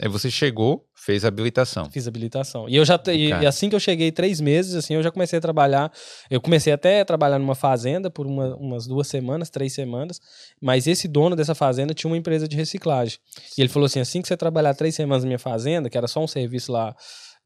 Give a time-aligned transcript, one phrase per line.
[0.00, 1.90] Aí você chegou, fez habilitação.
[1.90, 2.66] Fiz habilitação.
[2.66, 5.38] E eu já e e assim que eu cheguei três meses, assim, eu já comecei
[5.38, 5.92] a trabalhar.
[6.30, 10.18] Eu comecei até a trabalhar numa fazenda por uma- umas duas semanas, três semanas.
[10.62, 13.18] Mas esse dono dessa fazenda tinha uma empresa de reciclagem.
[13.58, 16.08] E ele falou assim: assim que você trabalhar três semanas na minha fazenda, que era
[16.08, 16.96] só um serviço lá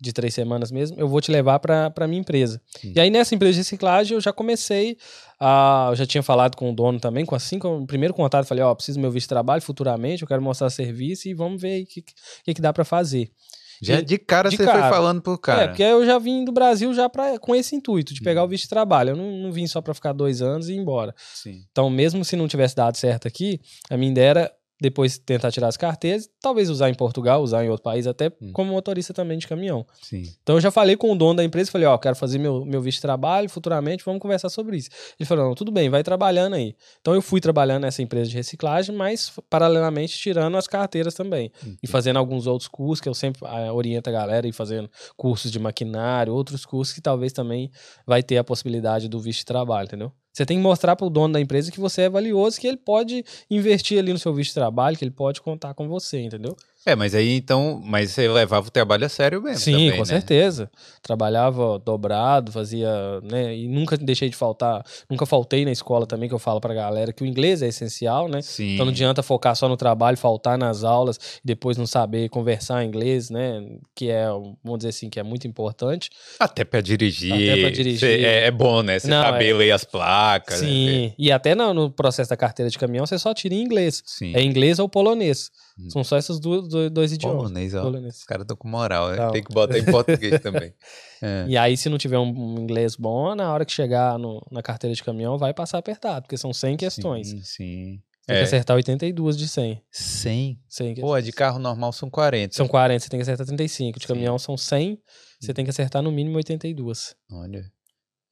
[0.01, 2.61] de três semanas mesmo, eu vou te levar para a minha empresa.
[2.85, 2.93] Hum.
[2.95, 4.97] E aí nessa empresa de reciclagem eu já comecei
[5.41, 5.89] a.
[5.91, 8.63] Eu já tinha falado com o dono também, com assim eu, o primeiro contato, falei:
[8.65, 11.83] ó, preciso do meu visto de trabalho futuramente, eu quero mostrar serviço e vamos ver
[11.83, 12.03] o que,
[12.45, 13.31] que, que dá para fazer.
[13.83, 14.89] Já E- de cara de você foi cara.
[14.91, 15.63] falando pro cara.
[15.65, 18.25] É, porque eu já vim do Brasil já pra, com esse intuito, de Hum.
[18.25, 19.11] pegar o visto de trabalho.
[19.11, 21.15] Eu não, não vim só pra ficar dois anos e ir embora.
[21.35, 21.63] Sim.
[21.71, 23.61] Então, mesmo se não tivesse dado certo aqui,
[23.91, 27.69] a minha ideia era depois tentar tirar as carteiras, talvez usar em Portugal, usar em
[27.71, 28.53] outro país, até Hum.
[28.53, 29.87] como motorista também de caminhão.
[30.03, 30.23] Sim.
[30.43, 32.81] Então eu já falei com o dono da empresa, falei, ó, quero fazer meu, meu
[32.83, 34.91] visto de trabalho futuramente, vamos conversar sobre isso.
[35.19, 36.75] Ele falou, não, tudo bem, vai trabalhando aí.
[37.01, 41.51] Então eu fui trabalhando nessa empresa de reciclagem, mas paralelamente tirando as carteiras também.
[41.83, 45.51] E fazendo alguns outros cursos, que eu sempre ah, oriento a galera, e fazendo cursos
[45.51, 47.71] de maquinário, outros cursos que talvez também
[48.07, 50.13] vai ter a possibilidade do visto de trabalho, entendeu?
[50.37, 52.77] Você tem que mostrar para o dono da empresa que você é valioso, que ele
[52.77, 56.55] pode investir ali no seu visto de trabalho, que ele pode contar com você, entendeu?
[56.87, 59.59] É, mas aí então, mas você levava o trabalho a sério mesmo.
[59.59, 60.05] Sim, também, com né?
[60.05, 60.71] certeza.
[61.03, 62.89] Trabalhava dobrado, fazia,
[63.25, 63.57] né?
[63.57, 67.13] E nunca deixei de faltar, nunca faltei na escola também, que eu falo pra galera
[67.13, 68.41] que o inglês é essencial, né?
[68.41, 68.75] Sim.
[68.75, 72.85] Então não adianta focar só no trabalho, faltar nas aulas e depois não saber conversar
[72.85, 73.65] inglês, né?
[73.93, 76.09] Que é, vamos dizer assim, que é muito importante.
[76.39, 77.33] Até pra dirigir.
[77.33, 78.25] Até pra dirigir.
[78.25, 79.01] É, é bom, né?
[79.01, 80.63] Você Não, saber é- ler as placas.
[80.63, 80.69] né?
[80.69, 81.13] Sim.
[81.19, 84.05] E até no, no processo da carteira de caminhão, você só tira em inglês.
[84.07, 84.33] Sim.
[84.37, 85.51] É inglês ou polonês.
[85.79, 85.91] Hum.
[85.91, 87.37] São só esses dois, dois, idiomas.
[87.39, 87.83] Polonês, ó.
[87.83, 88.17] Polonês.
[88.19, 89.31] Os caras estão com moral, né?
[89.31, 90.73] Tem que botar em português também.
[91.21, 91.45] É.
[91.49, 94.63] E aí, se não tiver um, um inglês bom, na hora que chegar no- na
[94.63, 97.29] carteira de caminhão, vai passar apertado, porque são 100 questões.
[97.29, 98.03] Sim, sim.
[98.27, 98.39] Tem É.
[98.41, 99.81] que acertar 82 de 100.
[99.91, 100.61] 100.
[100.69, 102.55] 100 Pô, a de carro normal são 40.
[102.57, 103.99] São 40, você tem que acertar 35.
[104.01, 104.09] De Sim.
[104.15, 104.99] caminhão são 100,
[105.41, 107.15] você tem que acertar no mínimo 82.
[107.31, 107.63] Olha.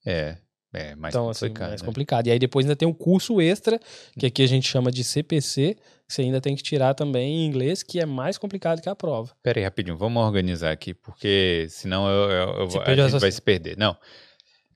[0.06, 0.38] É.
[0.74, 1.68] É, mais então, assim, complicado.
[1.68, 1.86] mais né?
[1.86, 2.26] complicado.
[2.26, 3.78] E aí depois ainda tem um curso extra,
[4.18, 5.76] que aqui a gente chama de CPC,
[6.06, 8.94] que você ainda tem que tirar também em inglês, que é mais complicado que a
[8.94, 9.32] prova.
[9.42, 13.40] Pera aí, rapidinho, vamos organizar aqui, porque senão eu, eu- eu a gente vai se
[13.40, 13.76] perder.
[13.78, 13.96] Não.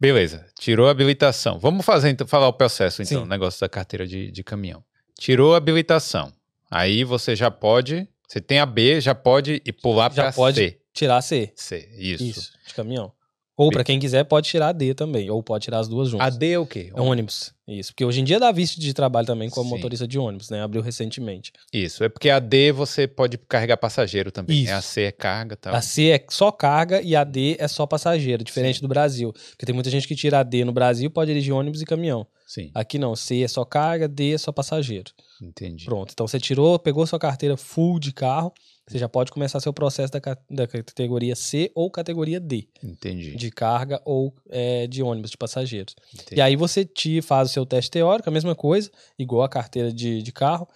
[0.00, 1.58] Beleza, tirou a habilitação.
[1.58, 3.24] Vamos fazer então, falar o processo, então, Sim.
[3.24, 4.84] o negócio da carteira de, de caminhão.
[5.18, 6.32] Tirou a habilitação.
[6.70, 8.06] Aí você já pode.
[8.28, 10.56] Você tem a B, já pode ir pular Já para pode.
[10.56, 10.78] C.
[10.92, 11.52] Tirar C.
[11.56, 12.22] C, isso.
[12.24, 13.10] Isso, de caminhão.
[13.58, 15.28] Ou pra quem quiser, pode tirar D também.
[15.28, 16.26] Ou pode tirar as duas juntas.
[16.28, 16.92] A D é o quê?
[16.94, 17.52] É ônibus.
[17.66, 17.92] Isso.
[17.92, 19.74] Porque hoje em dia dá visto de trabalho também como Sim.
[19.74, 20.62] motorista de ônibus, né?
[20.62, 21.52] Abriu recentemente.
[21.72, 24.62] Isso, é porque a D você pode carregar passageiro também.
[24.62, 24.70] Isso.
[24.70, 25.74] É a C é carga tal.
[25.74, 29.32] A C é só carga e a D é só passageiro, diferente do Brasil.
[29.32, 32.26] Porque tem muita gente que tira a D no Brasil pode dirigir ônibus e caminhão.
[32.46, 35.10] Sim, Aqui não, C é só carga, D é só passageiro.
[35.42, 35.84] entendi.
[35.84, 36.12] Pronto.
[36.12, 38.52] Então você tirou, pegou sua carteira full de carro,
[38.88, 43.36] você já pode começar seu processo da, da categoria C ou categoria D, Entendi.
[43.36, 45.94] de carga ou é, de ônibus, de passageiros.
[46.14, 46.36] entendi.
[46.36, 49.92] E aí você te faz o seu teste teórico, a mesma coisa, igual a carteira
[49.92, 50.66] de, de carro.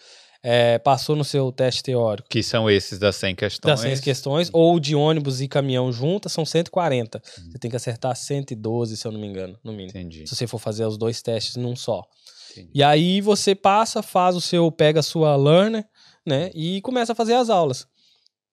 [0.45, 3.71] É, passou no seu teste teórico Que são esses das 100 questões.
[3.71, 7.19] das 100 questões, ou de ônibus e caminhão juntas, são 140.
[7.19, 7.51] Hum.
[7.53, 9.91] Você tem que acertar 112, se eu não me engano, no mínimo.
[9.91, 10.27] Entendi.
[10.27, 12.03] Se você for fazer os dois testes num só.
[12.51, 12.71] entendi.
[12.75, 15.87] E aí você passa, faz o seu, pega a sua learner,
[16.27, 16.51] né?
[16.57, 17.87] E começa a fazer as aulas.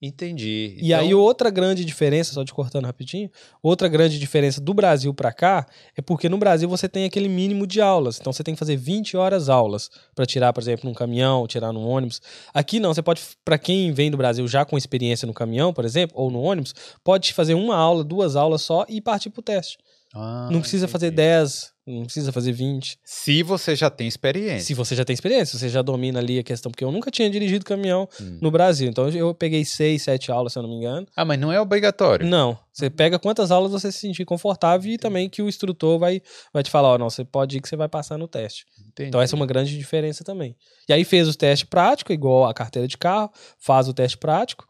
[0.02, 0.78] Entendi.
[0.82, 3.30] E aí outra grande diferença, só te cortando rapidinho,
[3.62, 7.68] outra grande diferença do Brasil pra cá é porque no Brasil você tem aquele mínimo
[7.68, 8.18] de aulas.
[8.18, 11.74] Então você tem que fazer 20 horas aulas pra tirar, por exemplo, num caminhão, tirar
[11.74, 12.22] num ônibus.
[12.54, 15.84] Aqui não, você pode, Pra quem vem do Brasil já com experiência no caminhão, por
[15.84, 16.74] exemplo, ou no ônibus,
[17.04, 19.78] pode fazer uma aula, duas aulas só e partir pro teste.
[20.14, 21.18] Ah, não precisa fazer entendi.
[21.22, 22.98] 10, não precisa fazer 20.
[23.06, 24.66] Se você já tem experiência.
[24.66, 27.30] Se você já tem experiência, você já domina ali a questão, porque eu nunca tinha
[27.30, 28.40] dirigido caminhão Hum.
[28.42, 28.90] no Brasil.
[28.90, 31.06] Então eu peguei seis, sete aulas, se eu não me engano.
[31.16, 32.26] Ah, mas não é obrigatório.
[32.26, 32.58] Não.
[32.74, 36.22] Você pega quantas aulas você se sentir confortável e também que o instrutor vai,
[36.54, 38.66] vai te falar, ó, não, você pode ir que você vai passar no teste.
[38.88, 39.10] Entendi.
[39.10, 40.56] Então essa é uma grande diferença também.
[40.88, 44.66] E aí fez o teste prático, igual a carteira de carro, faz o teste prático,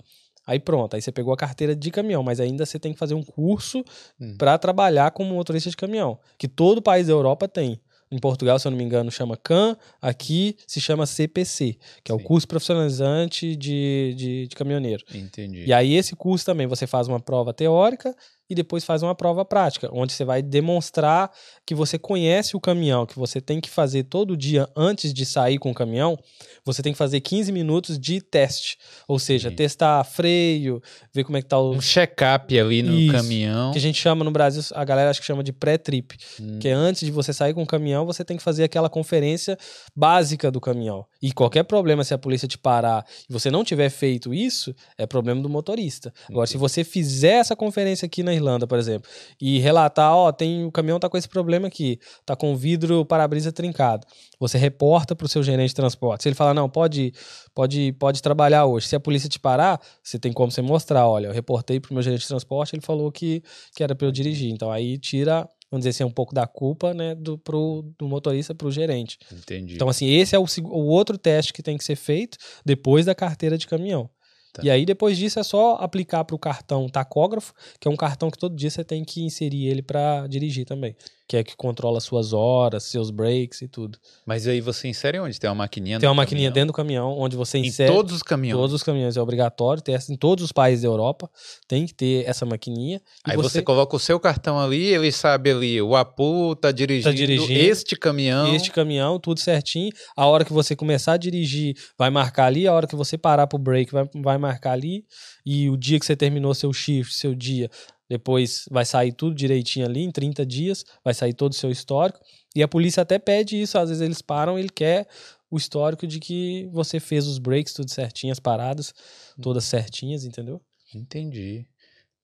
[0.49, 3.13] aí pronto, aí você pegou a carteira de caminhão, mas ainda você tem que fazer
[3.13, 3.83] um curso
[4.19, 4.35] Hum.
[4.37, 7.79] para trabalhar como motorista de caminhão, que todo país da Europa tem.
[8.11, 12.15] Em Portugal, se eu não me engano, chama CAN, aqui se chama CPC, que é
[12.15, 12.23] o Sim.
[12.23, 15.03] curso profissionalizante de, de, de caminhoneiro.
[15.13, 15.65] Entendi.
[15.67, 18.15] E aí, esse curso também, você faz uma prova teórica
[18.49, 21.31] e depois faz uma prova prática, onde você vai demonstrar
[21.65, 25.59] que você conhece o caminhão, que você tem que fazer todo dia antes de sair
[25.59, 26.17] com o caminhão,
[26.65, 28.77] você tem que fazer 15 minutos de teste.
[29.07, 29.55] Ou seja, Sim.
[29.55, 30.81] testar freio,
[31.13, 31.73] ver como é que tá o.
[31.73, 33.11] Um check-up ali no Isso.
[33.11, 33.71] caminhão.
[33.71, 36.17] Que a gente chama no Brasil, a galera acha que chama de pré-trip.
[36.39, 36.57] Hum.
[36.59, 39.57] Que é antes de você sair com o caminhão, você tem que fazer aquela conferência
[39.95, 41.05] básica do caminhão.
[41.21, 45.05] E qualquer problema, se a polícia te parar e você não tiver feito isso, é
[45.05, 46.11] problema do motorista.
[46.29, 49.09] Agora, se você fizer essa conferência aqui na Irlanda, por exemplo,
[49.39, 53.05] e relatar, ó, tem o caminhão tá com esse problema aqui, tá com o vidro
[53.05, 54.07] para-brisa trincado.
[54.39, 56.23] Você reporta pro seu gerente de transporte.
[56.23, 57.13] Se ele falar, não, pode,
[57.53, 58.87] pode, pode trabalhar hoje.
[58.87, 62.01] Se a polícia te parar, você tem como você mostrar, olha, eu reportei pro meu
[62.01, 63.43] gerente de transporte, ele falou que,
[63.75, 64.51] que era para eu dirigir.
[64.51, 68.55] Então aí tira, vamos dizer assim, um pouco da culpa, né, do, pro, do motorista
[68.55, 69.17] pro gerente.
[69.31, 69.75] Entendi.
[69.75, 73.13] Então, assim, esse é o, o outro teste que tem que ser feito depois da
[73.13, 74.09] carteira de caminhão.
[74.53, 74.63] Tá.
[74.63, 78.31] E aí, depois disso, é só aplicar para o cartão tacógrafo, que é um cartão
[78.31, 80.95] que todo dia você tem que inserir ele para dirigir também.
[81.29, 83.99] Que é que controla suas horas, seus breaks e tudo.
[84.25, 85.39] Mas aí você insere onde?
[85.39, 86.53] Tem uma maquininha Tem uma maquininha caminhão?
[86.55, 87.93] dentro do caminhão, onde você Em insere.
[87.93, 88.59] todos os caminhões.
[88.59, 91.29] Todos os caminhões é obrigatório, ter essa em todos os países da Europa,
[91.67, 92.99] tem que ter essa maquininha.
[93.23, 93.61] Aí você...
[93.61, 98.55] coloca o seu cartão ali, ele sabe ali, o Apu tá dirigindo, dirigindo este caminhão.
[98.55, 99.91] este caminhão, tudo certinho.
[100.17, 102.65] A hora que você começar a dirigir, vai marcar ali.
[102.67, 105.05] A hora que você parar pro break, vai, vai marcar ali.
[105.45, 107.69] E o dia que você terminou seu shift, seu dia,
[108.09, 112.19] depois vai sair tudo direitinho ali, em 30 dias, vai sair todo o seu histórico.
[112.55, 115.07] E a polícia até pede isso, às vezes eles param, ele quer
[115.51, 118.93] o histórico de que você fez os breaks tudo certinho, as paradas
[119.41, 120.61] todas certinhas, entendeu?
[120.93, 121.67] Entendi.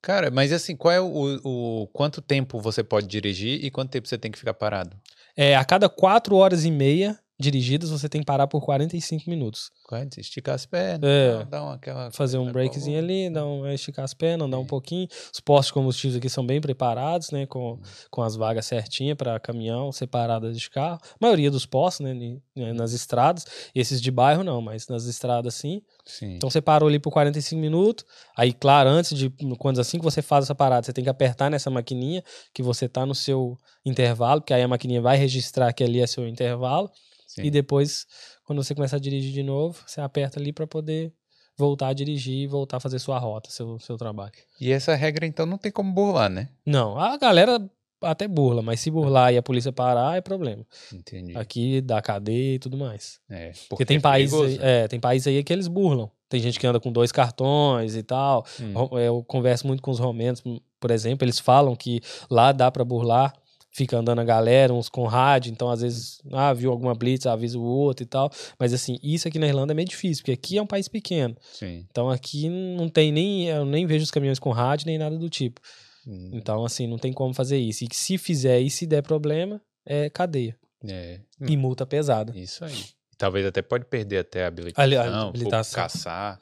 [0.02, 4.08] Cara, mas assim, qual é o, o quanto tempo você pode dirigir e quanto tempo
[4.08, 4.96] você tem que ficar parado?
[5.36, 9.70] É, a cada 4 horas e meia dirigidas, você tem que parar por 45 minutos.
[9.84, 11.38] Quase, Esticar as pernas, É.
[11.40, 14.64] dá- dá uma, aquela fazer um breakzinho ali, dar um, esticar as pernas, andar um
[14.64, 14.68] É.
[14.68, 15.08] pouquinho.
[15.34, 17.46] Os postos de combustíveis aqui são bem preparados, né?
[17.46, 17.80] Com,
[18.10, 21.00] com as vagas certinhas para caminhão, separadas de carro.
[21.04, 22.14] A maioria dos postos, né?
[22.56, 23.46] né, Nas estradas.
[23.76, 25.82] Esses de bairro não, mas nas estradas sim.
[26.06, 26.36] Sim.
[26.36, 28.06] Então você parou ali por 45 minutos.
[28.38, 29.30] Aí, claro, antes de.
[29.60, 32.24] Quando assim que você faz essa parada, você tem que apertar nessa maquininha
[32.54, 36.08] que você tá no seu intervalo, porque aí a maquininha vai registrar que ali é
[36.08, 36.90] seu intervalo.
[37.26, 37.44] Sim.
[37.44, 38.06] E depois,
[38.44, 41.14] quando você começar a dirigir de novo, você aperta ali para poder
[41.58, 44.34] voltar a dirigir e voltar a fazer sua rota, seu, seu trabalho.
[44.60, 46.50] E essa regra, então, não tem como burlar, né?
[46.66, 47.60] Não, a galera
[48.02, 50.66] até burla, mas se burlar e a polícia parar, é problema.
[50.94, 51.36] Entendi.
[51.38, 53.20] Aqui dá cadeia e tudo mais.
[53.30, 56.12] É, Porque, é tem países, aí, é, tem países aí que eles burlam.
[56.28, 58.46] Tem gente que anda com dois cartões e tal.
[58.60, 58.74] Hum.
[58.74, 60.44] Ro- Eu converso muito com os romenos,
[60.80, 63.34] por exemplo, eles falam que lá dá pra burlar,
[63.76, 67.60] fica andando a galera, uns com rádio, então às vezes, ah, viu alguma blitz, avisa
[67.60, 68.32] o outro e tal.
[68.58, 71.36] Mas assim, isso aqui na Irlanda é meio difícil, porque aqui é um país pequeno.
[71.52, 71.86] Sim.
[71.92, 75.30] Então aqui não tem nem, eu nem vejo os caminhões com rádio nem nada do
[75.30, 75.60] tipo.
[76.08, 77.84] Hum, Então assim, não tem como fazer isso.
[77.84, 80.56] E se fizer e se der problema, é cadeia.
[80.88, 81.20] É.
[81.42, 82.32] Hum, E multa pesada.
[82.38, 82.86] Isso aí.
[83.18, 85.76] Talvez até pode perder até a habilitação, a habilitação.
[85.76, 86.40] caçar.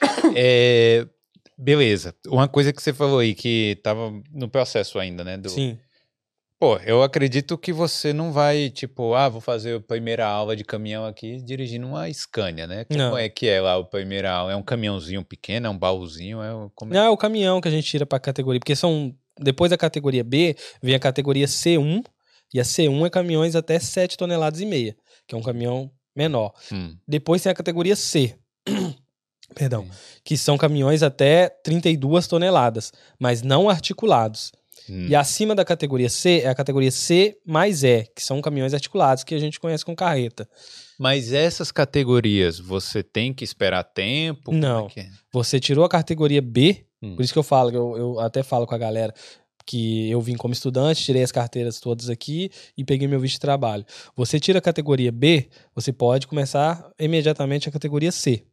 [0.36, 1.06] É,
[1.56, 2.14] beleza.
[2.26, 5.36] Uma coisa que você falou aí, que tava no processo ainda, né?
[5.36, 5.78] Do, Sim.
[6.58, 10.64] Pô, eu acredito que você não vai, tipo, ah, vou fazer a primeira aula de
[10.64, 12.84] caminhão aqui dirigindo uma Scania, né?
[12.84, 13.18] Como Não.
[13.18, 14.52] é que é lá o primeira aula?
[14.52, 16.40] É um caminhãozinho pequeno, é um baúzinho?
[16.42, 16.94] É o- como...
[16.94, 19.14] Não, é o caminhão que a gente tira pra categoria, porque são.
[19.38, 22.02] Depois da categoria B, vem a categoria C1,
[22.54, 24.96] e a C1 é caminhões até 7 toneladas e meia,
[25.28, 26.54] que é um caminhão menor.
[26.72, 28.34] Hum, Depois tem a categoria C.
[29.54, 29.84] Perdão.
[29.84, 29.90] Sim.
[30.24, 34.52] Que são caminhões até 32 toneladas, mas não articulados.
[34.88, 35.06] Hum.
[35.08, 39.24] E acima da categoria C é a categoria C mais E, que são caminhões articulados,
[39.24, 40.48] que a gente conhece com carreta.
[40.98, 44.52] Mas essas categorias, você tem que esperar tempo?
[44.52, 44.88] É Não.
[44.88, 45.08] que é?
[45.32, 47.14] Você tirou a categoria B, Hum.
[47.14, 49.12] por isso que eu falo, eu, eu até falo com a galera
[49.66, 53.40] que eu vim como estudante, tirei as carteiras todas aqui e peguei meu visto de
[53.40, 53.84] trabalho.
[54.14, 58.44] Você tira a categoria B, você pode começar imediatamente a categoria C.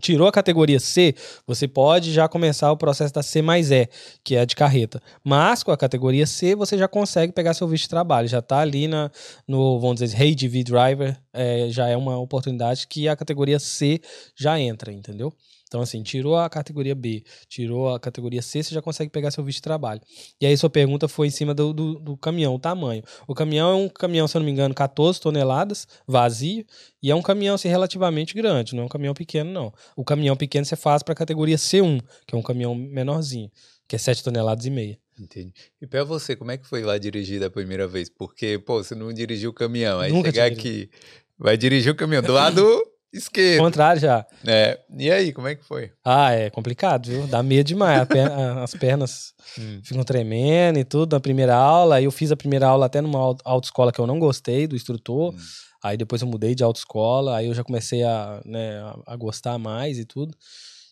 [0.00, 1.14] Tirou a categoria C,
[1.46, 3.88] você pode já começar o processo da C mais E,
[4.22, 5.02] que é a de carreta.
[5.22, 8.28] Mas com a categoria C, você já consegue pegar seu visto de trabalho.
[8.28, 9.10] Já está ali na,
[9.46, 14.00] no, vamos dizer, HGV Driver, é, já é uma oportunidade que a categoria C
[14.36, 15.32] já entra, entendeu?
[15.74, 19.42] Então, assim, tirou a categoria B, tirou a categoria C, você já consegue pegar seu
[19.42, 20.00] visto de trabalho.
[20.40, 23.02] E aí, sua pergunta foi em cima do, do, do caminhão, o tamanho.
[23.26, 26.64] O caminhão é um caminhão, se eu não me engano, 14 toneladas, vazio,
[27.02, 29.72] e é um caminhão, assim, relativamente grande, não é um caminhão pequeno, não.
[29.96, 33.50] O caminhão pequeno você faz para a categoria C1, que é um caminhão menorzinho,
[33.88, 34.96] que é 7 toneladas e meia.
[35.18, 35.52] Entendi.
[35.82, 38.08] E pra você, como é que foi lá dirigir da primeira vez?
[38.08, 39.98] Porque, pô, você não dirigiu o caminhão.
[39.98, 40.88] Aí Nunca chegar aqui,
[41.36, 43.60] vai dirigir o caminhão do lado esquerdo.
[43.62, 44.26] Contrário já.
[44.46, 44.78] É.
[44.98, 45.90] E aí, como é que foi?
[46.04, 47.26] Ah, é complicado, viu?
[47.26, 48.00] Dá medo demais.
[48.02, 49.80] A per- a- as pernas Hum.
[49.84, 51.96] ficam tremendo e tudo na primeira aula.
[51.96, 54.74] Aí eu fiz a primeira aula até numa au- autoescola que eu não gostei do
[54.76, 55.32] instrutor.
[55.34, 55.38] Hum.
[55.82, 57.36] Aí depois eu mudei de autoescola.
[57.36, 60.34] Aí eu já comecei a, né, a, gostar mais e tudo.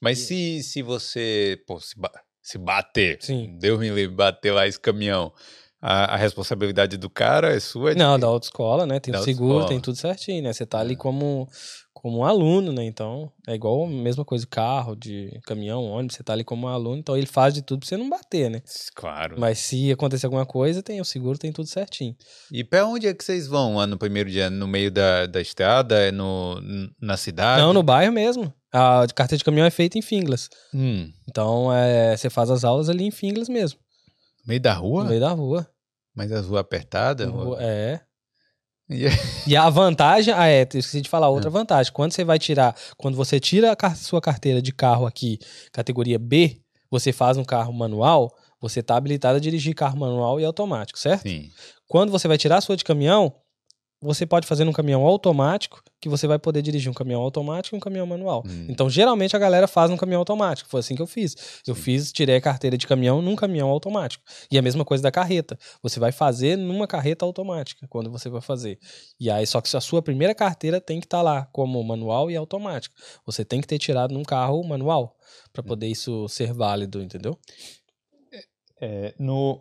[0.00, 2.12] Mas se, se você pô, se, ba-
[2.42, 3.56] se bater, Sim.
[3.58, 5.32] Deus me livre, bater lá esse caminhão,
[5.82, 7.92] a, a responsabilidade do cara é sua?
[7.94, 9.00] Não, da autoescola, né?
[9.00, 9.68] Tem Da o seguro, autoescola.
[9.68, 10.52] tem tudo certinho, né?
[10.52, 10.96] Você tá ali É.
[10.96, 11.48] como,
[11.92, 12.84] como um aluno, né?
[12.84, 16.70] Então, é igual a mesma coisa, carro, de caminhão, ônibus, você tá ali como um
[16.70, 18.62] aluno, então ele faz de tudo pra você não bater, né?
[18.94, 19.34] Claro.
[19.38, 22.14] Mas se acontecer alguma coisa, tem o seguro, tem tudo certinho.
[22.52, 24.48] E pra onde é que vocês vão lá no primeiro dia?
[24.48, 25.96] No meio da, da estrada?
[25.98, 26.60] É no,
[27.00, 27.60] na cidade?
[27.60, 28.52] Não, no bairro mesmo.
[28.72, 30.48] A carteira de caminhão é feita em Finglas.
[30.72, 33.78] Hum, Então, é, você faz as aulas ali em Finglas mesmo,
[34.44, 35.02] no meio da rua?
[35.04, 35.68] no meio da rua.
[36.14, 37.28] Mas as ruas apertadas?
[37.28, 38.00] Rua- É.
[38.90, 39.06] E-
[39.46, 41.90] E a vantagem, ah, é, esqueci de falar outra vantagem.
[41.92, 45.38] Quando você vai tirar, quando você tira a sua carteira de carro aqui,
[45.72, 48.30] categoria B, você faz um carro manual,
[48.60, 51.22] você tá habilitado a dirigir carro manual e automático, certo?
[51.22, 51.48] Sim.
[51.88, 53.34] Quando você vai tirar a sua de caminhão,
[54.02, 57.78] você pode fazer num caminhão automático, que você vai poder dirigir um caminhão automático e
[57.78, 58.42] um caminhão manual.
[58.44, 58.66] Hum.
[58.68, 60.68] Então, geralmente a galera faz num caminhão automático.
[60.68, 61.36] Foi assim que eu fiz.
[61.66, 61.80] Eu Sim.
[61.80, 64.24] fiz, tirei a carteira de caminhão num caminhão automático.
[64.50, 65.56] E a mesma coisa da carreta.
[65.80, 68.78] Você vai fazer numa carreta automática quando você vai fazer.
[69.20, 72.36] E aí, só que a sua primeira carteira tem que estar lá como manual e
[72.36, 72.94] automático.
[73.24, 75.16] Você tem que ter tirado num carro manual
[75.52, 77.38] para poder isso ser válido, entendeu?
[78.80, 79.60] É, no,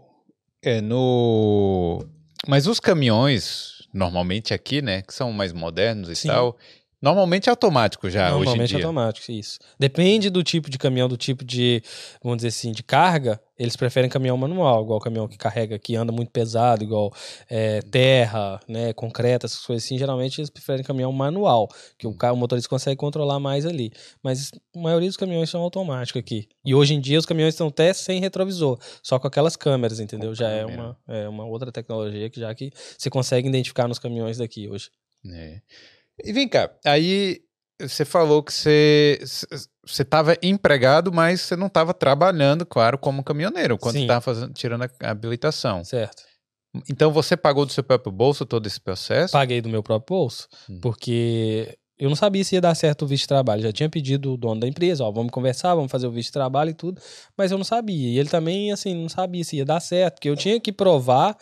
[0.64, 2.04] é, no.
[2.48, 6.28] Mas os caminhões, normalmente aqui, né, que são mais modernos e Sim.
[6.30, 6.58] tal,
[7.02, 8.78] normalmente é automático já hoje em Normalmente dia.
[8.80, 9.60] é automático, isso.
[9.80, 11.82] Depende do tipo de caminhão, do tipo de,
[12.24, 16.12] vamos dizer assim, de carga, eles preferem caminhão manual, igual caminhão que carrega, que anda
[16.12, 17.14] muito pesado, igual
[17.50, 22.36] é, terra, né, concreto, essas coisas assim, geralmente eles preferem caminhão manual, que o, o
[22.36, 23.92] motorista consegue controlar mais ali.
[24.24, 26.48] Mas a maioria dos caminhões são automáticos aqui.
[26.66, 30.30] E hoje em dia os caminhões estão até sem retrovisor, só com aquelas câmeras, entendeu?
[30.30, 30.82] Com Já é câmera.
[30.82, 34.90] uma, é uma outra tecnologia que já que você consegue identificar nos caminhões daqui hoje.
[35.26, 35.62] É.
[36.24, 37.40] E vem cá, aí
[37.80, 39.20] você falou que você
[39.84, 44.84] você estava empregado, mas você não estava trabalhando, claro, como caminhoneiro, quando estava fazendo, tirando
[44.84, 45.84] a habilitação.
[45.84, 46.24] Certo.
[46.90, 49.34] Então você pagou do seu próprio bolso todo esse processo?
[49.34, 50.80] Paguei do meu próprio bolso, Hum.
[50.82, 53.62] porque eu não sabia se ia dar certo o visto de trabalho.
[53.62, 56.34] Já tinha pedido o dono da empresa, ó, vamos conversar, vamos fazer o visto de
[56.34, 57.02] trabalho e tudo,
[57.38, 58.08] mas eu não sabia.
[58.10, 61.36] E ele também, assim, não sabia se ia dar certo, porque eu tinha que provar,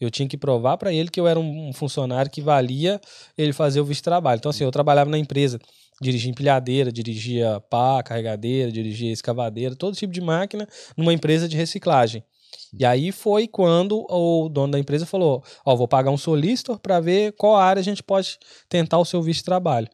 [0.00, 3.00] eu tinha que provar para ele que eu era um um funcionário que valia
[3.38, 4.38] ele fazer o visto de trabalho.
[4.38, 5.58] Então, assim, eu trabalhava na empresa,
[6.00, 12.24] dirigia empilhadeira, dirigia pá, carregadeira, dirigia escavadeira, todo tipo de máquina numa empresa de reciclagem.
[12.78, 17.00] E aí foi quando o dono da empresa falou: Ó, vou pagar um solicitor para
[17.00, 19.88] ver qual área a gente pode tentar o seu visto de trabalho.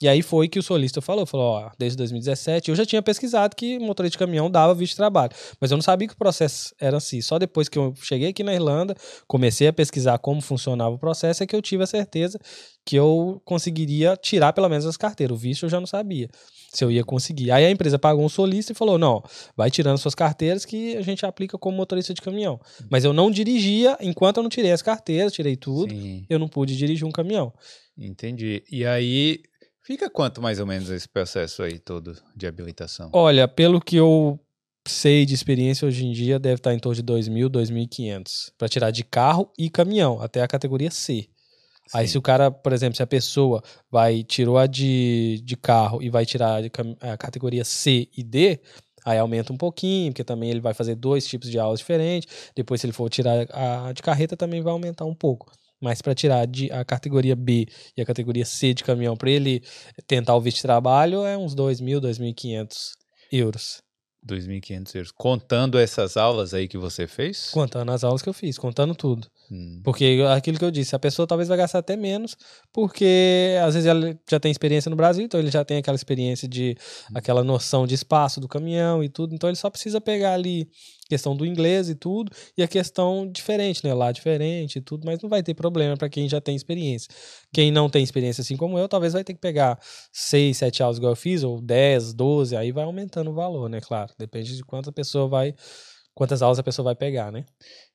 [0.00, 3.56] E aí foi que o solicitor falou, falou, ó, desde 2017, eu já tinha pesquisado
[3.56, 6.72] que motorista de caminhão dava visto de trabalho, mas eu não sabia que o processo
[6.80, 7.20] era assim.
[7.20, 8.94] Só depois que eu cheguei aqui na Irlanda,
[9.26, 12.38] comecei a pesquisar como funcionava o processo, é que eu tive a certeza
[12.84, 15.36] que eu conseguiria tirar pelo menos as carteiras.
[15.36, 16.28] O visto eu já não sabia
[16.72, 17.50] se eu ia conseguir.
[17.50, 19.22] Aí a empresa pagou um solicitor e falou, não,
[19.56, 22.60] vai tirando suas carteiras que a gente aplica como motorista de caminhão.
[22.90, 26.48] Mas eu não dirigia, enquanto eu não tirei as carteiras, tirei tudo, Sim, eu não
[26.48, 27.52] pude dirigir um caminhão.
[27.98, 28.62] entendi.
[28.70, 29.40] E aí,
[29.88, 33.08] fica quanto mais ou menos esse processo aí todo de habilitação?
[33.10, 34.38] Olha, pelo que eu
[34.86, 38.90] sei de experiência hoje em dia, deve estar em torno de 2.000, 2.500 para tirar
[38.90, 41.30] de carro e caminhão, até a categoria C.
[41.94, 42.12] Aí Sim.
[42.12, 46.10] se o cara, por exemplo, se a pessoa vai tirou a de, de carro e
[46.10, 46.60] vai tirar
[47.00, 48.60] a categoria C e D,
[49.06, 52.30] aí aumenta um pouquinho, porque também ele vai fazer dois tipos de aulas diferentes.
[52.54, 55.50] Depois, se ele for tirar a de carreta, também vai aumentar um pouco.
[55.80, 57.66] Mas para tirar de, a categoria B
[57.96, 59.62] e a categoria C de caminhão, para ele
[60.06, 62.92] tentar o visto de trabalho, é uns 2.000, 2.500
[63.30, 63.82] euros.
[64.26, 65.12] 2.500 euros.
[65.12, 67.50] Contando essas aulas aí que você fez?
[67.50, 69.28] Contando as aulas que eu fiz, contando tudo.
[69.50, 69.80] Hum.
[69.82, 72.36] Porque aquilo que eu disse, a pessoa talvez vai gastar até menos,
[72.72, 76.48] porque às vezes ela já tem experiência no Brasil, então ele já tem aquela experiência
[76.48, 76.76] de
[77.14, 80.68] aquela noção de espaço do caminhão e tudo, então ele só precisa pegar ali
[81.08, 83.94] questão do inglês e tudo, e a questão diferente, né?
[83.94, 87.08] Lá diferente e tudo, mas não vai ter problema para quem já tem experiência.
[87.52, 89.78] Quem não tem experiência assim como eu, talvez vai ter que pegar
[90.12, 93.80] 6, 7 aulas igual eu fiz, ou 10, 12, aí vai aumentando o valor, né?
[93.80, 95.54] Claro, depende de quantas pessoa vai,
[96.14, 97.44] quantas aulas a pessoa vai pegar, né?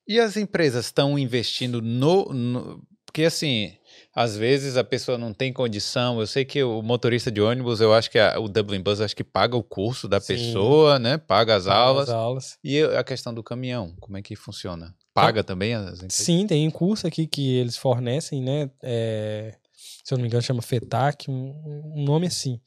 [0.06, 3.72] E as empresas estão investindo no, no- Porque assim,
[4.14, 6.20] às vezes a pessoa não tem condição.
[6.20, 9.16] Eu sei que o motorista de ônibus, eu acho que a- o Dublin Bus acho
[9.16, 10.34] que paga o curso da Sim.
[10.34, 11.18] pessoa, né?
[11.18, 12.08] Paga as aulas.
[12.08, 12.58] As aulas.
[12.62, 14.94] E a questão do caminhão, como é que funciona?
[15.12, 16.12] Paga também as empresas?
[16.14, 18.70] Sim, tem um curso aqui que eles fornecem, né?
[18.82, 19.54] é,
[20.04, 22.60] se eu não me engano, chama FETAC, um, um nome assim.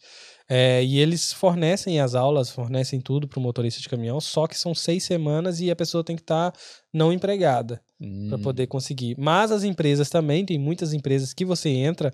[0.49, 4.57] É, e eles fornecem as aulas, fornecem tudo para o motorista de caminhão, só que
[4.57, 6.59] são seis semanas e a pessoa tem que estar tá
[6.93, 8.27] não empregada Hum.
[8.29, 9.15] para poder conseguir.
[9.17, 12.13] Mas as empresas também, tem muitas empresas que você entra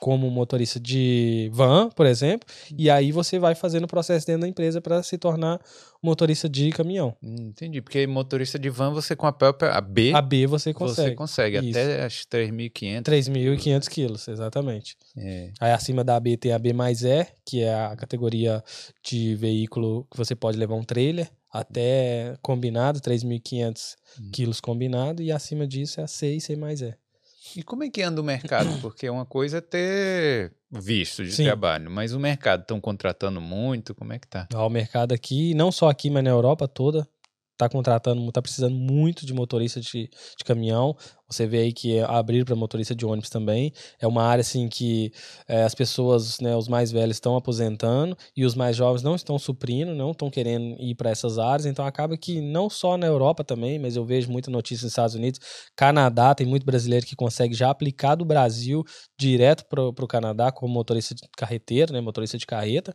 [0.00, 4.48] como motorista de van, por exemplo, e aí você vai fazendo o processo dentro da
[4.48, 5.60] empresa para se tornar
[6.02, 7.14] motorista de caminhão.
[7.22, 7.82] Hum, entendi.
[7.82, 11.14] Porque motorista de van, você com a própria a B, A B você você consegue.
[11.16, 11.58] consegue.
[11.58, 11.78] Isso.
[11.78, 13.02] Até acho 3.500.
[13.02, 14.96] 3.500 quilos, exatamente.
[15.16, 15.50] É.
[15.60, 18.64] Aí acima da AB tem a B mais E, que é a categoria
[19.04, 24.30] de veículo que você pode levar um trailer, até combinado, 3.500 Hum.
[24.32, 26.94] quilos combinado, e acima disso é a C e C mais E.
[27.56, 28.68] E como é que anda o mercado?
[28.80, 31.44] Porque uma coisa é ter visto de Sim.
[31.44, 34.46] trabalho, mas o mercado estão contratando muito, como é que tá?
[34.54, 37.08] Ó, O mercado aqui, não só aqui, mas na Europa toda,
[37.56, 40.96] tá contratando, tá precisando muito de motorista de, de caminhão.
[41.30, 43.72] Você vê aí que abrir para motorista de ônibus também.
[44.00, 45.12] É uma área assim que
[45.46, 49.38] é, as pessoas, né, os mais velhos estão aposentando e os mais jovens não estão
[49.38, 51.66] suprindo, não estão querendo ir para essas áreas.
[51.66, 55.14] Então acaba que não só na Europa também, mas eu vejo muita notícia nos Estados
[55.14, 55.40] Unidos,
[55.76, 58.84] Canadá, tem muito brasileiro que consegue já aplicar do Brasil
[59.18, 62.94] direto para o Canadá como motorista de carreteiro, né, motorista de carreta.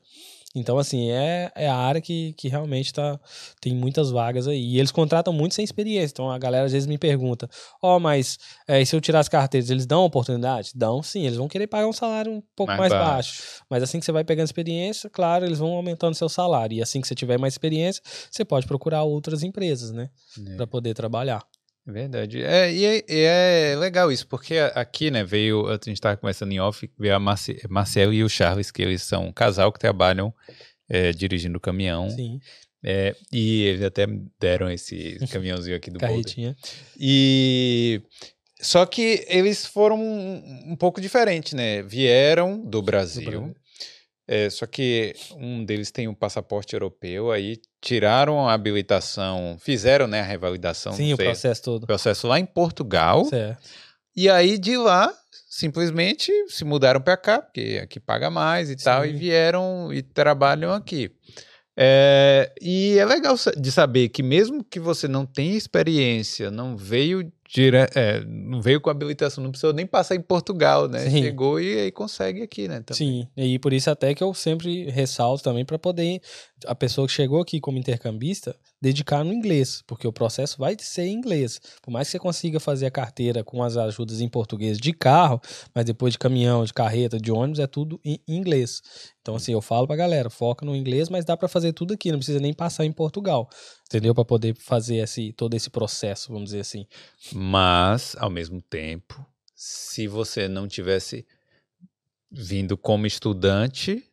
[0.56, 3.20] Então, assim, é, é a área que, que realmente tá,
[3.60, 4.76] tem muitas vagas aí.
[4.76, 6.14] E eles contratam muito sem experiência.
[6.14, 7.50] Então, a galera às vezes me pergunta:
[7.82, 8.25] Ó, mas
[8.68, 10.72] é, e se eu tirar as carteiras, eles dão oportunidade?
[10.76, 13.42] Dão sim, eles vão querer pagar um salário um pouco Mais mais, baixo.
[13.42, 13.64] baixo.
[13.70, 16.78] Mas assim que você vai pegando experiência, claro, eles vão aumentando seu salário.
[16.78, 18.02] E assim que você tiver mais experiência,
[18.32, 20.10] você pode procurar outras empresas, né?
[20.48, 20.56] É.
[20.56, 21.44] Pra poder trabalhar.
[21.88, 22.42] É Verdade.
[22.44, 23.22] É, e, é, e
[23.74, 27.16] é legal isso, porque a- aqui, né, veio, a gente estava conversando em off, veio
[27.16, 30.34] a Marci, Marcel e o Charles, que eles são um casal que trabalham
[30.90, 32.10] é, dirigindo caminhão.
[32.10, 32.40] Sim,
[32.84, 34.06] É, e eles até
[34.40, 36.10] deram esse caminhãozinho aqui do Boulder.
[36.24, 36.56] carretinha.
[37.00, 38.02] E
[38.60, 41.82] só que eles foram um, um pouco diferentes, né?
[41.82, 43.24] Vieram do Do Brasil.
[43.30, 43.56] Brasil.
[44.28, 50.22] É, só que um deles tem um passaporte europeu, aí tiraram a habilitação, fizeram né,
[50.22, 51.86] a revalidação, Sim, o sei, processo todo.
[51.86, 53.24] processo lá em Portugal.
[53.26, 53.62] Certo.
[54.16, 55.14] E aí de lá,
[55.48, 59.18] simplesmente se mudaram para cá, porque aqui paga mais e tal, e Sim.
[59.18, 61.12] vieram e trabalham aqui.
[61.78, 67.30] É, e é legal de saber que mesmo que você não tenha experiência, não veio
[67.50, 67.78] dire...
[67.94, 71.10] é, não veio com habilitação, não precisou nem passar em Portugal, né?
[71.10, 71.22] Sim.
[71.24, 72.82] Chegou e aí consegue aqui, né?
[72.82, 72.98] também.
[72.98, 76.22] Sim, e por isso até que eu sempre ressalto também para poder
[76.66, 78.56] a pessoa que chegou aqui como intercambista
[78.86, 81.60] dedicar no inglês, porque o processo vai ser em inglês.
[81.82, 85.42] Por mais que você consiga fazer a carteira com as ajudas em português de carro,
[85.74, 88.84] mas depois de caminhão, de carreta, de ônibus é tudo em inglês.
[89.22, 92.12] Então assim, eu falo pra galera, foca no inglês, mas dá para fazer tudo aqui,
[92.12, 93.50] não precisa nem passar em Portugal.
[93.88, 94.14] Entendeu?
[94.14, 96.86] Para poder fazer esse todo esse processo, vamos dizer assim.
[97.34, 101.26] Mas, ao mesmo tempo, se você não tivesse
[102.30, 104.04] vindo como estudante,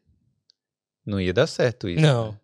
[1.04, 2.00] não ia dar certo isso.
[2.00, 2.32] Não.
[2.32, 2.38] né?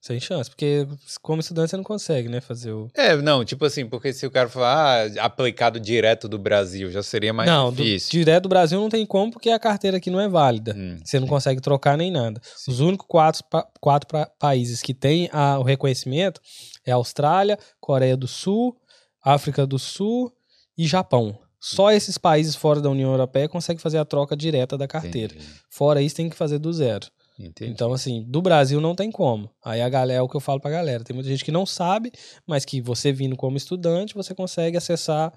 [0.00, 0.86] Sem chance, porque
[1.20, 4.30] como estudante você não consegue, né, fazer o É, não, tipo assim, porque se o
[4.30, 8.10] cara falar ah, aplicado direto do Brasil, já seria mais não, difícil.
[8.10, 10.74] direto do Brasil não tem como, porque a carteira aqui não é válida.
[10.74, 12.40] Hum, Você não consegue trocar nem nada.
[12.42, 12.70] Sim.
[12.70, 13.44] Os únicos quatro,
[13.78, 16.40] quatro pra- países que têm a- o reconhecimento
[16.86, 18.74] é Austrália, Coreia do Sul,
[19.22, 20.32] África do Sul
[20.78, 21.38] e Japão.
[21.60, 25.34] Só esses países fora da União Europeia conseguem fazer a troca direta da carteira.
[25.34, 27.06] entendi, Fora isso, tem que fazer do zero.
[27.46, 27.70] Entendi.
[27.70, 29.50] Então, assim, do Brasil não tem como.
[29.64, 31.04] Aí a galera, é o que eu falo pra galera.
[31.04, 32.12] Tem muita gente que não sabe,
[32.46, 35.32] mas que você vindo como estudante, você consegue acessar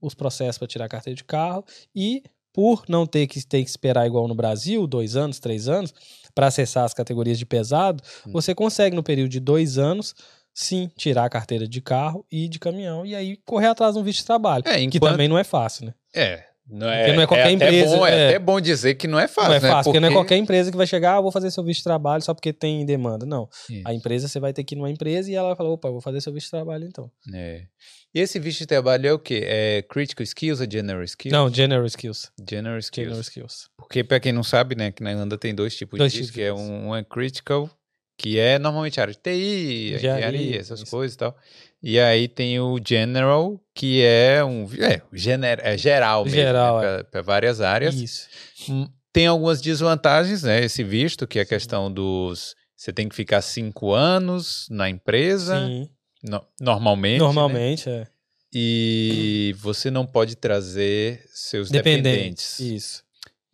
[0.00, 1.64] os processos para tirar a carteira de carro
[1.94, 5.92] e por não ter que ter que esperar igual no Brasil, dois anos, três anos,
[6.34, 8.30] para acessar as categorias de pesado, Hum.
[8.32, 10.14] você consegue no período de dois anos,
[10.52, 14.04] sim, tirar a carteira de carro e de caminhão e aí correr atrás de um
[14.04, 15.10] visto de trabalho, É, que enquanto...
[15.12, 15.94] também não é fácil, né?
[16.14, 18.28] É, não é, Porque não é qualquer até empresa, Bom, é, é.
[18.28, 19.68] até bom dizer que não é fácil, não é né?
[19.68, 21.84] fácil, porque não é qualquer empresa que vai chegar, ah, vou fazer seu visto de
[21.84, 23.26] trabalho só porque tem demanda.
[23.26, 23.48] Não.
[23.68, 23.82] Isso.
[23.86, 26.00] A empresa você vai ter que ir numa empresa e ela vai falar, opa, vou
[26.00, 27.10] fazer seu visto de trabalho então.
[27.34, 27.64] É.
[28.14, 29.42] E esse visto de trabalho é o quê?
[29.44, 31.32] É critical skills ou general skills?
[31.32, 32.30] Não, general skills.
[32.48, 33.04] General skills.
[33.04, 33.68] General skills.
[33.76, 36.32] Porque, pra quem não sabe, né, que na Irlanda tem dois tipos Dois de visto,
[36.32, 37.68] tipos que é um, um é critical,
[38.16, 40.90] que é normalmente área de TI, engenharia, essas isso.
[40.90, 41.36] coisas e tal.
[41.86, 47.02] E aí tem o general, que é um é, gener, é geral mesmo, Geral, né,
[47.02, 47.94] pra várias áreas.
[47.94, 48.26] Isso.
[48.70, 52.54] Hum, Tem algumas desvantagens, né, esse visto, que é a questão dos...
[52.74, 55.88] Você tem que ficar cinco anos na empresa, Sim.
[56.22, 57.24] no- normalmente, né?
[57.24, 58.06] Normalmente, é.
[58.52, 62.56] E você não pode trazer seus Dependentes.
[62.58, 62.60] dependentes.
[62.60, 63.04] Isso.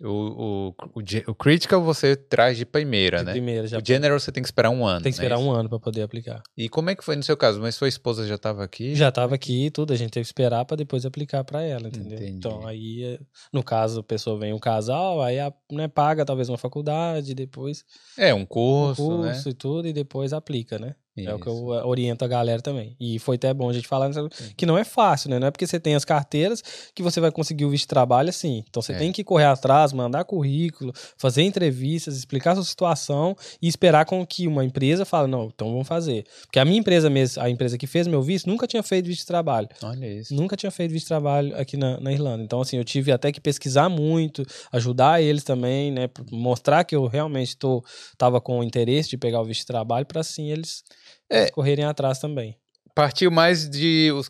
[0.03, 3.33] O, o, o, o Critical você traz de primeira, De né?
[3.33, 5.03] primeira já O General você tem que esperar um ano.
[5.03, 5.49] tem que não é esperar isso?
[5.49, 6.43] um ano para poder aplicar.
[6.57, 7.61] E como é que foi no seu caso?
[7.61, 8.95] Mas sua esposa já estava aqui?
[8.95, 11.89] Já estava aqui e tudo, a gente teve que esperar para depois aplicar para ela,
[11.89, 12.17] entendeu?
[12.17, 12.33] Entendi.
[12.33, 13.19] Então aí,
[13.53, 17.85] no caso, a pessoa vem um casal, aí a- né, paga talvez uma faculdade, depois
[18.17, 19.51] É, um um curso, curso né?
[19.51, 20.95] e tudo, e depois aplica, né?
[21.27, 21.73] É o que Isso.
[21.73, 22.97] eu eh, oriento a galera também.
[23.01, 24.11] E foi até bom a gente falar
[24.57, 25.39] que não é fácil, né?
[25.39, 26.63] Não é porque você tem as carteiras
[26.95, 28.65] que você vai conseguir o visto de trabalho assim.
[28.69, 28.99] Então você É.
[28.99, 34.25] tem que correr atrás, mandar currículo, fazer entrevistas, explicar a sua situação e esperar com
[34.27, 36.25] que uma empresa fale, não, então vamos fazer.
[36.43, 39.21] Porque a minha empresa mesmo, a empresa que fez meu visto, nunca tinha feito visto
[39.21, 39.69] de trabalho.
[39.83, 40.35] Olha isso.
[40.35, 42.43] Nunca tinha feito visto de trabalho aqui na, na Irlanda.
[42.43, 46.09] Então, assim, eu tive até que pesquisar muito, ajudar eles também, né?
[46.31, 47.85] Mostrar que eu realmente tô,
[48.17, 50.83] tava com interesse de pegar o visto de trabalho para assim eles
[51.29, 51.51] É.
[51.51, 52.57] correrem atrás também.
[52.95, 54.29] Partiu mais de os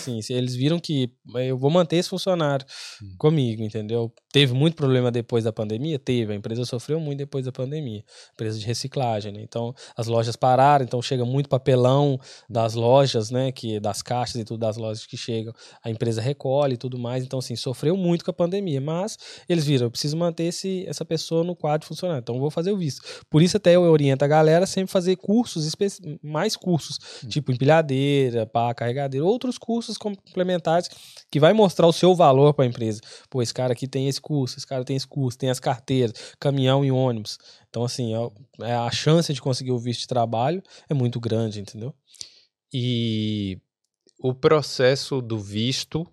[0.00, 2.64] Assim, se eles viram que eu vou manter esse funcionário
[3.02, 3.14] Hum.
[3.18, 4.12] comigo, entendeu?
[4.32, 5.98] Teve muito problema depois da pandemia?
[5.98, 6.32] Teve.
[6.32, 8.02] A empresa sofreu muito depois da pandemia.
[8.34, 9.42] Empresa de reciclagem, né?
[9.42, 13.50] Então, as lojas pararam, então chega muito papelão das lojas, né?
[13.52, 15.52] Que, das caixas e tudo das lojas que chegam.
[15.82, 17.24] A empresa recolhe e tudo mais.
[17.24, 18.80] Então, assim, sofreu muito com a pandemia.
[18.80, 22.20] Mas eles viram, eu preciso manter esse, essa pessoa no quadro funcionário.
[22.20, 23.02] Então, eu vou fazer o visto.
[23.28, 25.70] Por isso, até eu oriento a galera a sempre fazer cursos,
[26.22, 30.88] mais cursos, tipo empilhadeira, pá, carregadeira, outros cursos complementares
[31.30, 33.00] que vai mostrar o seu valor para a empresa.
[33.28, 36.34] Pô, esse cara aqui tem esse curso, esse cara tem esse curso, tem as carteiras,
[36.38, 37.38] caminhão e ônibus.
[37.68, 41.60] Então, assim, é- é a chance de conseguir o visto de trabalho é muito grande,
[41.60, 41.94] entendeu?
[42.72, 43.58] E
[44.18, 46.06] o processo do visto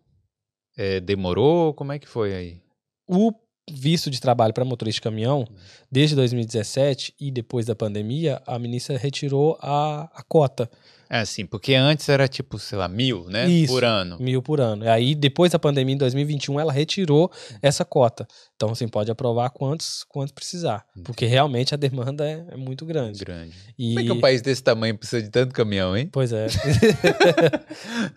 [0.78, 1.74] eh, demorou?
[1.74, 2.62] Como é que foi aí?
[3.08, 3.32] O
[3.70, 5.46] visto de trabalho para motorista de caminhão,
[5.92, 10.70] desde 2017 e depois da pandemia, a ministra retirou a, a cota.
[11.10, 13.48] É assim, porque antes era tipo, sei lá, mil, né?
[13.48, 13.72] Isso.
[13.74, 14.18] Por ano.
[14.20, 14.84] mil por ano.
[14.86, 18.28] E aí, depois da pandemia, em 2021, ela retirou essa cota.
[18.56, 20.84] Então, assim, pode aprovar quantos, quantos precisar.
[21.04, 23.24] Porque realmente a demanda é, é muito grande.
[23.24, 23.54] Grande.
[23.78, 23.90] E...
[23.90, 26.10] Como é que um país desse tamanho precisa de tanto caminhão, hein?
[26.12, 26.48] Pois é.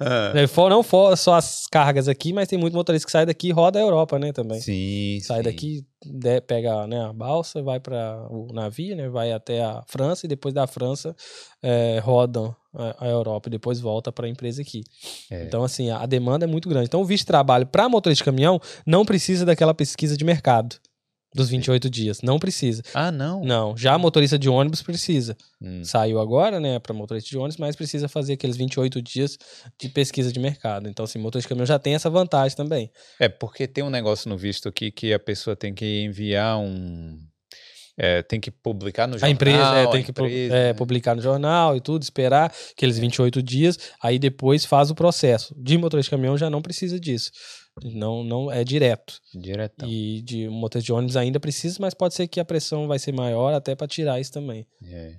[0.00, 3.26] Ah, É, for- não for só as cargas aqui, mas tem muito motorista que sai
[3.26, 4.60] daqui e roda a Europa, né, também.
[4.60, 5.42] sim, Sai sim.
[5.44, 10.26] daqui, de- pega né, a balsa, vai para o navio, né, vai até a França
[10.26, 11.14] e depois da França
[11.62, 14.84] é, rodam a, Europa e depois volta para a empresa aqui.
[15.30, 15.44] É.
[15.44, 16.86] Então, assim, a, demanda é muito grande.
[16.86, 20.76] Então, o visto de trabalho para motorista de caminhão não precisa daquela pesquisa de mercado
[21.34, 22.22] dos 28 dias.
[22.22, 22.82] Não precisa.
[22.94, 23.42] Ah, não?
[23.44, 25.36] Não, já motorista de ônibus precisa.
[25.60, 25.84] Hum.
[25.84, 29.38] Saiu agora, né, para motorista de ônibus, mas precisa fazer aqueles 28 dias
[29.78, 30.88] de pesquisa de mercado.
[30.88, 32.90] Então, assim, motorista de caminhão já tem essa vantagem também.
[33.18, 37.18] É porque tem um negócio no visto aqui que a pessoa tem que enviar um.
[38.02, 39.28] É, tem que publicar no jornal.
[39.28, 40.72] a empresa é, tem que empresa, é, né?
[40.72, 45.54] publicar no jornal e tudo, esperar aqueles 28 dias, aí depois faz o processo.
[45.54, 47.30] De motorista de caminhão já não precisa disso.
[47.84, 49.20] Não, não é direto.
[49.34, 49.86] Diretão.
[49.86, 53.12] E de motorista de ônibus ainda precisa, mas pode ser que a pressão vai ser
[53.12, 54.66] maior até para tirar isso também.
[54.82, 55.16] É.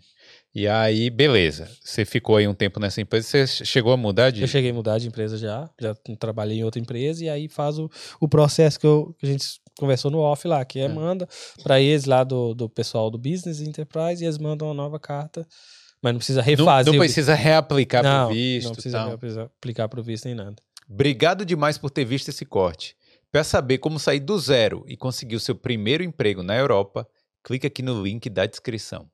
[0.54, 1.70] E aí, beleza.
[1.82, 3.26] Você ficou aí um tempo nessa empresa.
[3.48, 4.42] Você chegou a mudar de.
[4.42, 7.80] Eu cheguei a mudar de empresa já, já trabalhei em outra empresa e aí faz
[7.80, 9.46] o, o processo que, eu- que a gente
[9.80, 10.88] conversou no off lá, que é, É.
[10.90, 11.28] manda
[11.64, 15.48] para eles lá do, do pessoal do Business Enterprise e eles mandam uma nova carta,
[16.04, 16.92] mas não precisa Não, refazer.
[16.94, 19.12] não o- precisa reaplicar não, pro visto não precisa tal.
[19.14, 20.56] apli- aplicar pro visto nem nada.
[20.90, 22.96] Obrigado demais por ter visto esse corte.
[23.32, 27.08] Para saber como sair do zero e conseguir o seu primeiro emprego na Europa,
[27.42, 29.10] clique aqui no link da descrição.